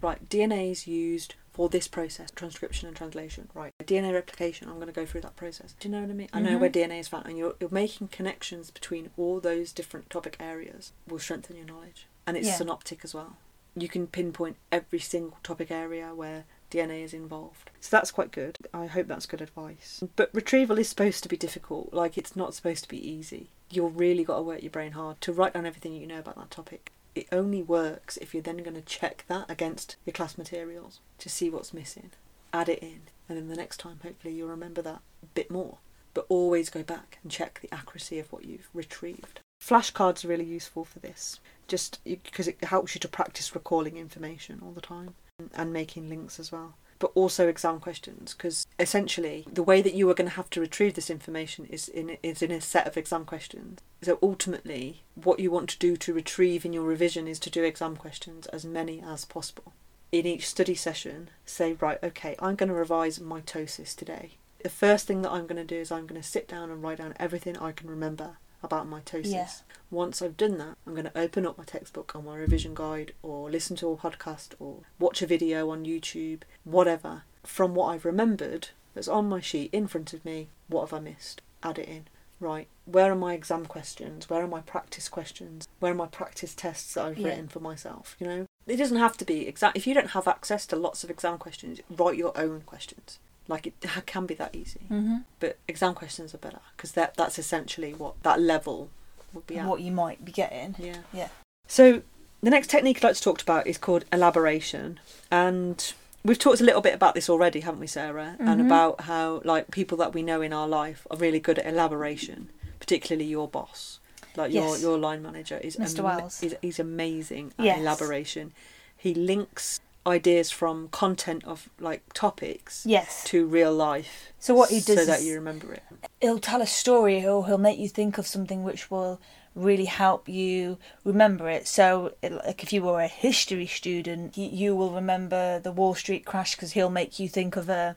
[0.00, 3.48] Right, DNA is used for this process, transcription and translation.
[3.52, 5.74] Right, DNA replication, I'm going to go through that process.
[5.80, 6.28] Do you know what I mean?
[6.32, 6.60] I know Mhm.
[6.60, 10.92] where DNA is found, and you're, you're making connections between all those different topic areas
[11.08, 12.06] will strengthen your knowledge.
[12.26, 12.56] And it's Yeah.
[12.56, 13.38] synoptic as well.
[13.74, 17.70] You can pinpoint every single topic area where DNA is involved.
[17.80, 18.58] So that's quite good.
[18.74, 20.02] I hope that's good advice.
[20.16, 23.50] But retrieval is supposed to be difficult, like it's not supposed to be easy.
[23.70, 26.36] You've really got to work your brain hard to write down everything you know about
[26.36, 26.92] that topic.
[27.18, 31.28] It only works if you're then going to check that against your class materials to
[31.28, 32.12] see what's missing,
[32.52, 35.78] add it in, and then the next time, hopefully, you'll remember that a bit more.
[36.14, 39.40] But always go back and check the accuracy of what you've retrieved.
[39.60, 44.60] Flashcards are really useful for this, just because it helps you to practice recalling information
[44.62, 45.14] all the time
[45.54, 46.76] and making links as well.
[47.00, 50.60] But also exam questions, because essentially the way that you are going to have to
[50.60, 53.78] retrieve this information is in is in a set of exam questions.
[54.02, 57.62] So ultimately, what you want to do to retrieve in your revision is to do
[57.62, 59.74] exam questions as many as possible.
[60.10, 64.32] In each study session, say right, okay, I'm going to revise mitosis today.
[64.62, 66.82] The first thing that I'm going to do is I'm going to sit down and
[66.82, 69.30] write down everything I can remember about mitosis.
[69.32, 69.48] Yeah.
[69.90, 73.12] Once I've done that, I'm going to open up my textbook or my revision guide
[73.22, 77.22] or listen to a podcast or watch a video on YouTube, whatever.
[77.44, 81.00] From what I've remembered that's on my sheet in front of me, what have I
[81.00, 81.40] missed?
[81.62, 82.06] Add it in.
[82.40, 84.30] Right, where are my exam questions?
[84.30, 85.66] Where are my practice questions?
[85.80, 87.28] Where are my practice tests that I've Yeah.
[87.28, 88.14] written for myself?
[88.20, 89.76] You know, it doesn't have to be exact.
[89.76, 93.18] If you don't have access to lots of exam questions, write your own questions.
[93.48, 93.74] Like it
[94.06, 95.16] can be that easy Mm-hmm.
[95.40, 98.90] but exam questions are better because that that's essentially what that level
[99.32, 99.66] would be at.
[99.66, 100.74] What you might be getting.
[100.78, 100.98] Yeah.
[101.12, 101.28] Yeah.
[101.66, 102.02] So
[102.42, 105.92] the next technique I'd like to talk about is called elaboration, and
[106.24, 108.36] we've talked a little bit about this already, haven't we, Sarah?
[108.38, 108.66] And Mhm.
[108.66, 112.50] about how like people that we know in our life are really good at elaboration,
[112.80, 113.98] particularly your boss,
[114.36, 114.82] like your Yes.
[114.82, 116.00] your line manager is Mr.
[116.00, 116.40] ama- Wells.
[116.40, 117.78] He's, he's amazing at Yes.
[117.80, 118.52] elaboration.
[118.96, 123.22] He links ideas from content of like topics Yes.
[123.24, 124.32] to real life.
[124.38, 125.82] So what he does so that you remember it.
[126.20, 129.20] he'll tell a story or he'll make you think of something which will
[129.54, 134.48] really help you remember it so it- like if you were a history student you,
[134.48, 137.96] you will remember the wall street crash because he'll make you think of a,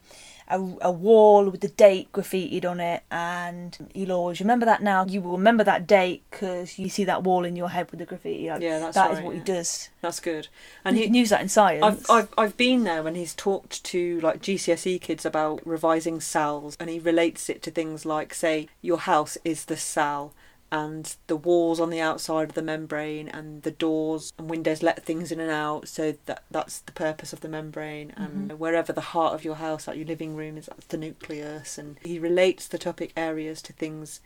[0.51, 3.03] a a wall with the date graffitied on it.
[3.09, 4.83] And you'll always remember that.
[4.83, 7.99] Now you will remember that date because you see that wall in your head with
[7.99, 9.89] the graffiti like, Yeah, that's that is right, what he does.
[10.01, 10.47] That's good.
[10.85, 11.83] and you he, can use that in science.
[11.83, 16.75] I've, I've I've been there when he's talked to like GCSE kids about revising cells,
[16.79, 20.33] and he relates it to things like, say, your house is the cell,
[20.71, 25.03] and the walls on the outside of the membrane, and the doors and windows let
[25.03, 29.01] things in and out, so that that's the purpose of the membrane, and wherever the
[29.01, 32.67] heart of your house, like your living room, is that's the nucleus, and he relates
[32.67, 34.21] the topic areas to things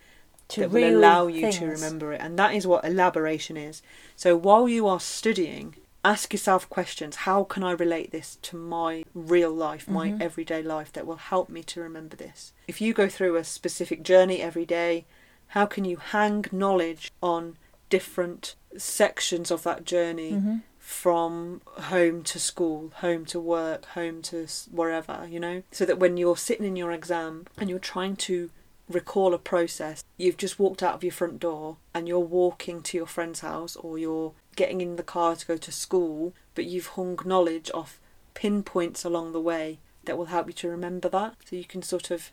[0.48, 2.22] to that will allow you to remember it.
[2.22, 3.82] And that is what elaboration is.
[4.16, 7.16] So while you are studying, ask yourself questions.
[7.16, 10.22] How can I relate this to my real life, my Mhm.
[10.22, 12.54] everyday life that will help me to remember this?
[12.68, 15.06] If you go through a specific journey every day,
[15.50, 17.58] how can you hang knowledge on
[17.90, 20.32] different sections of that journey?
[20.34, 20.62] Mhm.
[20.80, 25.64] from home to school, home to work, home to wherever, you know?
[25.72, 28.52] So that when you're sitting in your exam and you're trying to
[28.88, 30.04] recall a process.
[30.16, 33.76] You've just walked out of your front door and you're walking to your friend's house
[33.76, 38.00] or you're getting in the car to go to school, but you've hung knowledge off
[38.36, 41.36] pinpoints along the way that will help you to remember that.
[41.50, 42.32] So you can sort of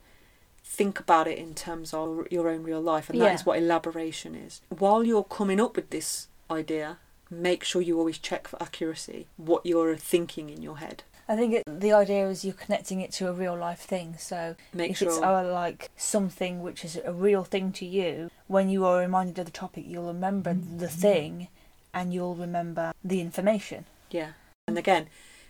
[0.72, 3.34] think about it in terms of your own real life, and that Yeah.
[3.34, 4.62] is what elaboration is.
[4.70, 6.98] While you're coming up with this idea,
[7.30, 11.02] make sure you always check for accuracy what you're thinking in your head.
[11.28, 14.16] I think it, the idea is you're connecting it to a real life thing.
[14.18, 18.30] So Make if sure it's uh, like something which is a real thing to you,
[18.48, 21.48] when you are reminded of the topic, you'll remember the thing,
[21.94, 23.84] and you'll remember the information.
[24.10, 24.32] Yeah.
[24.66, 25.06] And again,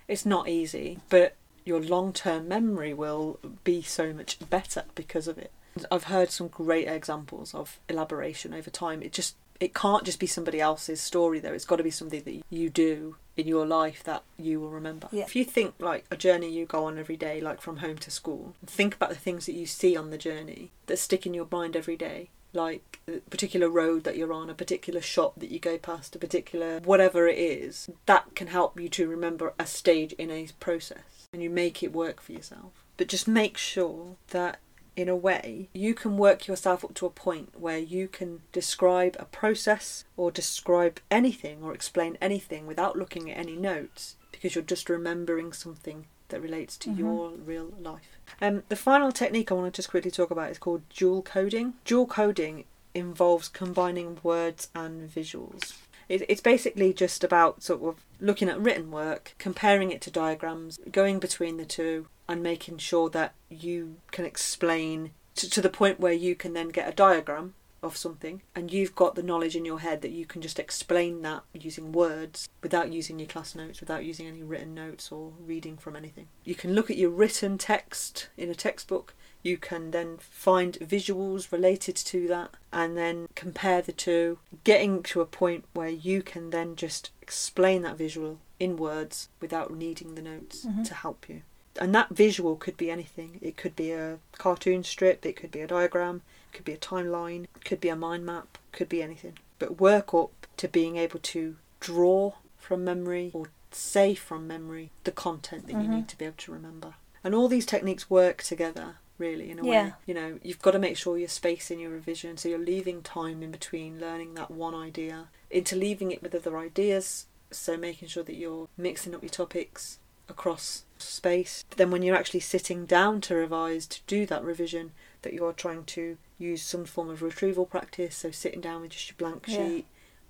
[0.08, 5.38] it's not easy, but your long term memory will be so much better because of
[5.38, 5.50] it.
[5.90, 9.02] I've heard some great examples of elaboration over time.
[9.02, 11.52] It just it can't just be somebody else's story though.
[11.52, 15.08] It's got to be something that you do in your life that you will remember.
[15.12, 15.22] Yeah.
[15.22, 18.10] If you think like a journey you go on every day, like from home to
[18.10, 21.46] school, think about the things that you see on the journey that stick in your
[21.50, 22.28] mind every day.
[22.52, 26.18] Like a particular road that you're on, a particular shop that you go past, a
[26.18, 31.21] particular whatever it is, that can help you to remember a stage in a process
[31.32, 32.84] and you make it work for yourself.
[32.96, 34.58] But just make sure that
[34.94, 39.16] in a way, you can work yourself up to a point where you can describe
[39.18, 44.62] a process or describe anything or explain anything without looking at any notes because you're
[44.62, 46.98] just remembering something that relates to Mhm.
[46.98, 48.18] your real life.
[48.40, 51.74] Um, the final technique I want to just quickly talk about is called dual coding.
[51.86, 52.64] Dual coding
[52.94, 55.72] involves combining words and visuals.
[56.12, 60.78] It, it's basically just about sort of looking at written work, comparing it to diagrams,
[60.90, 66.00] going between the two, and making sure that you can explain to, to the point
[66.00, 69.64] where you can then get a diagram of something and you've got the knowledge in
[69.64, 73.80] your head that you can just explain that using words without using your class notes,
[73.80, 76.28] without using any written notes or reading from anything.
[76.44, 81.50] You can look at your written text in a textbook you can then find visuals
[81.52, 86.50] related to that and then compare the two, getting to a point where you can
[86.50, 90.86] then just explain that visual in words without needing the notes Mhm.
[90.86, 91.42] to help you.
[91.80, 93.38] And that visual could be anything.
[93.40, 96.78] It could be a cartoon strip, it could be a diagram, it could be a
[96.78, 99.38] timeline, it could be a mind map, could be anything.
[99.58, 105.10] But work up to being able to draw from memory or say from memory the
[105.12, 105.88] content that you Mhm.
[105.88, 106.94] need to be able to remember.
[107.24, 109.92] And all these techniques work together, really, in a way.
[110.06, 113.42] You know, you've got to make sure you're spacing your revision, so you're leaving time
[113.42, 118.36] in between learning that one idea, interleaving it with other ideas, so making sure that
[118.36, 119.98] you're mixing up your topics
[120.28, 121.64] across space.
[121.68, 125.44] But then when you're actually sitting down to revise, to do that revision, that you
[125.44, 129.16] are trying to use some form of retrieval practice, so sitting down with just your
[129.18, 129.56] blank Yeah.
[129.68, 129.86] sheet,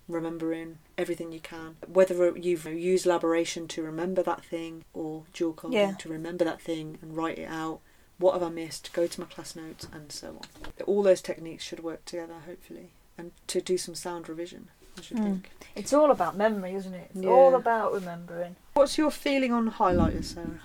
[0.09, 1.77] remembering everything you can.
[1.87, 5.95] Whether you've used elaboration to remember that thing or dual coding Yeah.
[6.01, 7.81] to remember that thing and write it out.
[8.23, 8.93] What have I missed?
[8.93, 10.73] Go to my class notes and so on.
[10.87, 14.69] All those techniques should work together, hopefully, and to do some sound revision.
[14.97, 15.25] I should Mm.
[15.25, 15.51] think.
[15.75, 17.11] It's all about memory, isn't it?
[17.13, 17.31] It's Yeah.
[17.31, 18.55] all about remembering.
[18.75, 20.61] What's your feeling on highlighters, Sarah?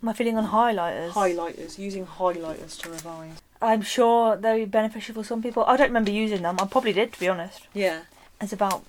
[0.00, 1.10] My feeling on highlighters.
[1.12, 3.36] Highlighters, using highlighters to revise.
[3.62, 5.62] I'm sure they're beneficial for some people.
[5.68, 6.56] I don't remember using them.
[6.58, 7.60] I probably did, to be honest.
[7.74, 8.00] Yeah,
[8.40, 8.82] It's about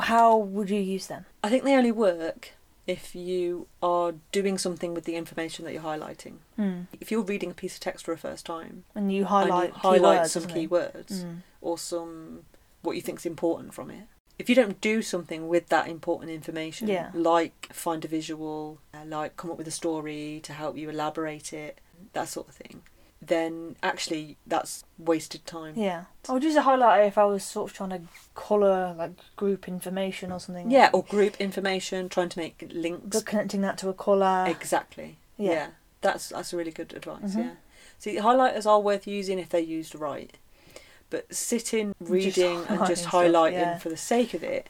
[0.00, 1.26] how would you use them?
[1.44, 2.52] I think they only work
[2.86, 6.34] if you are doing something with the information that you're highlighting.
[6.56, 6.82] Hmm.
[7.00, 9.68] If you're reading a piece of text for a first time And you and highlight
[9.68, 11.36] you highlight keywords, some keywords Mm.
[11.60, 12.44] or some
[12.82, 14.08] what you think's important from it.
[14.38, 17.10] If you don't do something with that important information, Yeah.
[17.14, 21.52] like find a visual, uh, like come up with a story to help you elaborate
[21.52, 21.80] it,
[22.14, 22.82] that sort of thing,
[23.24, 25.74] then actually that's wasted time.
[25.76, 26.04] Yeah.
[26.28, 28.00] I would use a highlighter if I was sort of trying to
[28.34, 30.70] colour like group information or something.
[30.70, 33.16] Yeah, or group information, trying to make links.
[33.16, 34.46] But connecting that to a colour.
[34.48, 35.18] Exactly.
[35.36, 35.50] Yeah.
[35.52, 35.66] Yeah.
[36.00, 37.34] That's that's a really good advice.
[37.34, 37.36] Mhm.
[37.38, 37.50] Yeah.
[37.98, 40.36] See, highlighters are worth using if they're used right,
[41.08, 43.78] but sitting, reading, and just highlighting yeah.
[43.78, 44.68] for the sake of it,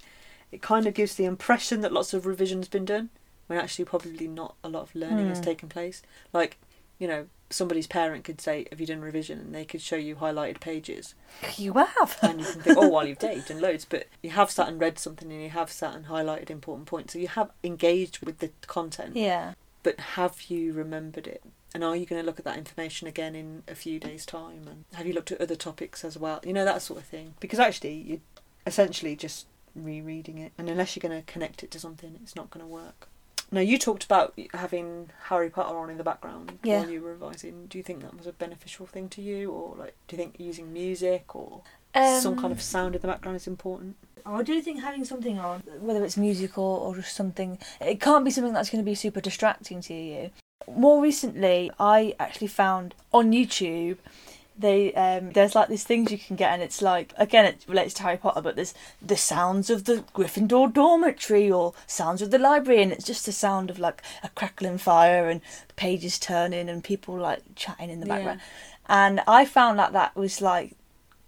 [0.50, 3.08] it kind of gives the impression that lots of revision's been done,
[3.46, 5.44] when actually probably not a lot of learning has Hmm.
[5.44, 6.02] taken place.
[6.34, 6.58] Like,
[6.98, 10.16] you know, somebody's parent could say, "Have you done revision?" and they could show you
[10.16, 11.14] highlighted pages,
[11.56, 12.18] You have.
[12.22, 14.68] and you can think, "Oh, well, you've done, you've done loads," but you have sat
[14.68, 18.24] and read something, and you have sat and highlighted important points, so you have engaged
[18.24, 19.54] with the content yeah.
[19.82, 21.42] but have you remembered it?
[21.74, 24.68] And are you going to look at that information again in a few days' time?
[24.68, 26.40] And have you looked at other topics as well?
[26.44, 27.32] You know, that sort of thing.
[27.40, 28.20] Because actually, you're
[28.66, 30.52] essentially just rereading it.
[30.58, 33.08] And unless you're going to connect it to something, it's not going to work.
[33.52, 36.80] Now, you talked about having Harry Potter on in the background Yeah.
[36.80, 37.66] while you were revising.
[37.66, 39.50] Do you think that was a beneficial thing to you?
[39.52, 41.60] Or, like, do you think using music or
[41.94, 43.96] some kind Um, of sound in the background is important?
[44.24, 48.30] I do think having something on, whether it's musical or just something, it can't be
[48.30, 50.30] something that's going to be super distracting to you.
[50.66, 53.98] More recently, I actually found on YouTube
[54.58, 57.94] they um, there's like these things you can get, and it's like again it relates
[57.94, 62.38] to Harry Potter, but there's the sounds of the Gryffindor dormitory or sounds of the
[62.38, 65.40] library, and it's just the sound of like a crackling fire and
[65.76, 68.14] pages turning and people like chatting in the Yeah.
[68.16, 68.40] background.
[68.86, 70.72] And I found that that was like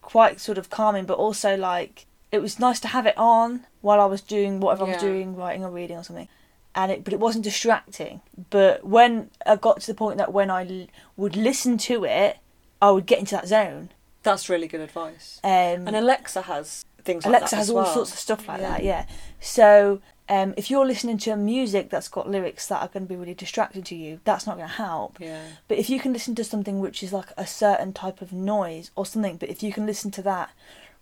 [0.03, 4.01] quite sort of calming, but also like it was nice to have it on while
[4.01, 6.29] I was doing whatever I was doing, writing or reading or something.
[6.77, 8.21] And it, but it wasn't distracting.
[8.51, 12.39] But when I got to the point that when I l- would listen to it,
[12.85, 13.91] I would get into that zone.
[14.23, 15.41] That's really good advice.
[15.43, 17.95] Um, And Alexa has things like Alexa has as all well.
[17.95, 18.69] sorts of stuff like Yeah.
[18.71, 19.07] that, yeah.
[19.41, 23.17] So um, if you're listening to music that's got lyrics that are going to be
[23.17, 25.19] really distracting to you, that's not going to help.
[25.21, 25.43] Yeah.
[25.69, 28.91] But if you can listen to something which is like a certain type of noise
[28.97, 30.51] or something, but if you can listen to that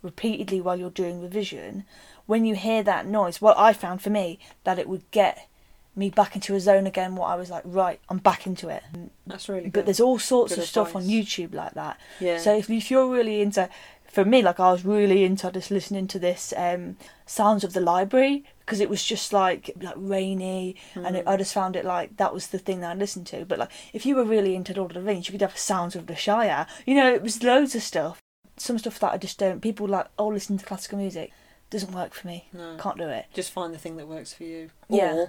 [0.01, 1.85] repeatedly while you're doing revision,
[2.25, 5.47] when you hear that noise, well, I found for me that it would get
[5.95, 7.15] me back into a zone again.
[7.15, 8.83] What I was like, right, I'm back into it.
[9.27, 9.73] That's really good.
[9.73, 11.03] But there's all sorts Good of stuff on.
[11.03, 11.99] YouTube like that.
[12.19, 12.37] yeah.
[12.37, 13.69] So if, if you're really into,
[14.07, 17.81] for me, like I was really into just listening to this um, sounds of the
[17.81, 22.17] library because it was just like like rainy, and it, I just found it like
[22.17, 23.45] that was the thing that I listened to.
[23.45, 25.95] But like if you were really into Lord of the Rings, you could have sounds
[25.95, 26.65] of the Shire.
[26.85, 28.19] You know, it was loads of stuff.
[28.55, 29.61] Some stuff that I just don't.
[29.61, 31.31] People like oh, listen to classical music.
[31.69, 32.47] Doesn't work for me.
[32.53, 32.77] no.
[32.79, 33.25] Can't do it.
[33.33, 34.69] Just find the thing that works for you.
[34.89, 35.25] Yeah.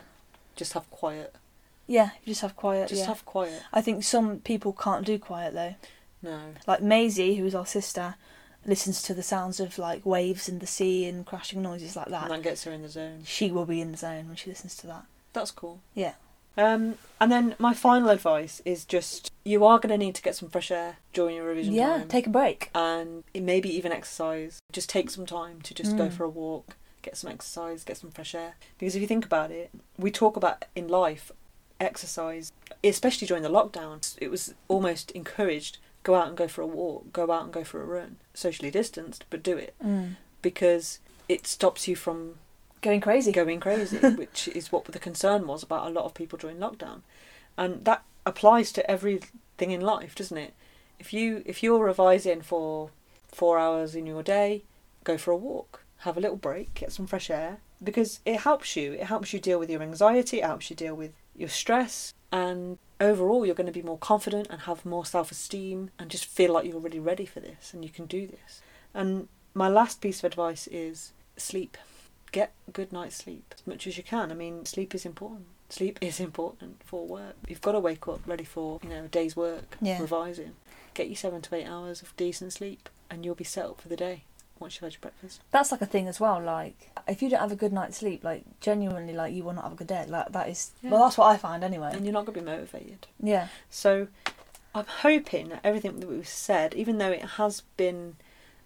[0.57, 1.35] Just have quiet.
[1.87, 2.89] Yeah, just have quiet.
[2.89, 3.09] Just yeah.
[3.09, 3.63] have quiet.
[3.73, 5.75] I think some people can't do quiet though.
[6.23, 6.41] No.
[6.67, 8.15] Like Maisie, who is our sister,
[8.65, 12.23] listens to the sounds of like waves in the sea and crashing noises like that.
[12.25, 13.23] And that gets her in the zone.
[13.27, 15.05] She will be in the zone when she listens to that.
[15.35, 15.81] That's cool.
[15.95, 16.15] Yeah.
[16.57, 20.37] Um, and then my final advice is just you are going to need to get
[20.37, 22.09] some fresh air during your revision Yeah, time.
[22.09, 22.71] take a break.
[22.75, 24.61] and maybe even exercise.
[24.73, 26.13] Just take some time to just go Mm.
[26.13, 28.55] for a walk, get some exercise, get some fresh air.
[28.79, 31.31] Because if you think about it, we talk about in life
[31.81, 32.51] exercise,
[32.83, 34.17] especially during the lockdown.
[34.21, 37.65] It was almost encouraged go out and go for a walk, go out and go
[37.65, 40.17] for a run, socially distanced, but do it Mm.
[40.43, 40.99] because
[41.31, 42.35] it stops you from
[42.83, 43.33] Going crazy.
[43.33, 47.01] going crazy, which is what the concern was about a lot of people during lockdown,
[47.57, 50.53] and that applies to everything in life, doesn't it?
[50.99, 52.91] If you if you're revising for
[53.33, 54.65] four hours in your day,
[55.05, 58.77] go for a walk, have a little break, get some fresh air, because it helps
[58.77, 58.93] you.
[58.93, 60.39] It helps you deal with your anxiety.
[60.39, 64.49] It helps you deal with your stress, and overall, you're going to be more confident
[64.51, 67.85] and have more self esteem, and just feel like you're really ready for this and
[67.85, 68.61] you can do this.
[68.93, 71.77] And my last piece of advice is sleep
[72.33, 74.33] get a good night's sleep as much as you can.
[74.33, 75.47] I mean, sleep is important.
[75.69, 77.37] Sleep is important for work.
[77.47, 80.01] You've got to wake up ready for you know a day's work, Yeah.
[80.01, 80.55] revising.
[80.95, 83.89] Get you seven to eight hours of decent sleep, and you'll be set up for
[83.89, 84.25] the day
[84.61, 85.41] had your breakfast.
[85.51, 86.41] That's like a thing as well.
[86.41, 89.65] Like, if you don't have a good night's sleep, like genuinely, like you will not
[89.65, 90.05] have a good day.
[90.09, 90.73] Like that is.
[90.83, 90.91] Yeah.
[90.91, 91.91] Well, that's what I find anyway.
[91.93, 93.07] And you're not going to be motivated.
[93.21, 93.49] Yeah.
[93.71, 94.09] So,
[94.75, 98.17] I'm hoping that everything that we've said, even though it has been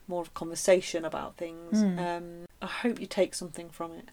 [0.07, 1.99] more of a conversation about things, Mm.
[1.99, 4.09] um, I hope you take something from it.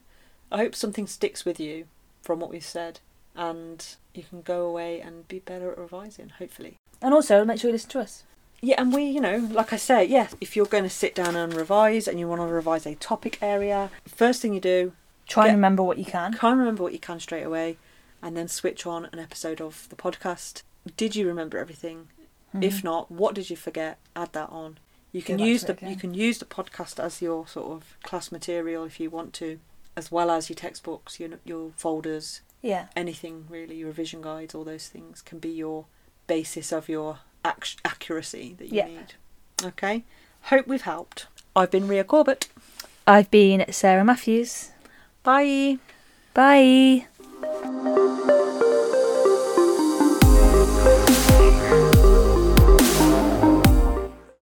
[0.52, 1.86] I hope something sticks with you
[2.22, 3.00] from what we've said,
[3.36, 6.76] and you can go away and be better at revising, hopefully.
[7.02, 8.24] And also, make sure you listen to us.
[8.66, 11.36] Yeah, and we, you know, like I say, yes, if you're going to sit down
[11.36, 14.94] and revise and you want to revise a topic area, first thing you do,
[15.28, 16.34] Try Get- and remember what you can.
[16.34, 17.78] Try and remember what you can straight away,
[18.22, 20.64] and then switch on an episode of the podcast.
[20.98, 22.08] Did you remember everything?
[22.62, 23.98] If not, what did you forget?
[24.16, 24.78] Add that on.
[25.12, 25.46] You can Mm-hmm.
[25.46, 29.10] use the you can use the podcast as your sort of class material if you
[29.10, 29.60] want to,
[29.98, 32.86] as well as your textbooks, your your folders, yeah.
[32.96, 35.86] anything really, your revision guides, all those things can be your
[36.28, 38.86] basis of your ac- accuracy that you Yeah.
[38.88, 39.14] need.
[39.64, 40.04] Okay.
[40.44, 41.28] Hope we've helped.
[41.56, 42.48] I've been Ria Corbett.
[43.08, 44.72] I've been Sarah Matthews.
[45.24, 45.78] Bye.
[46.34, 47.06] Bye.